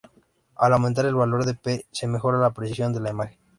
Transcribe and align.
Al 0.55 0.73
aumentar 0.73 1.05
el 1.05 1.13
valor 1.13 1.45
de 1.45 1.53
"p" 1.53 1.85
se 1.91 2.07
mejora 2.07 2.39
la 2.39 2.49
precisión 2.55 2.91
de 2.91 3.01
la 3.01 3.11
imagen. 3.11 3.37